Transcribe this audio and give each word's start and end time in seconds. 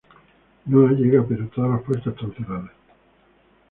Noah 0.65 0.93
llega 0.93 1.23
pero 1.27 1.47
todas 1.49 1.69
las 1.69 1.83
puertas 1.83 2.07
están 2.15 2.33
cerradas. 2.33 2.71